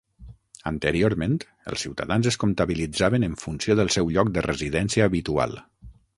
Anteriorment, 0.69 1.35
els 1.71 1.83
ciutadans 1.87 2.29
es 2.31 2.39
comptabilitzaven 2.45 3.29
en 3.29 3.37
funció 3.43 3.77
del 3.83 3.93
seu 3.99 4.11
lloc 4.17 4.35
de 4.39 4.47
residència 4.49 5.11
habitual. 5.11 5.57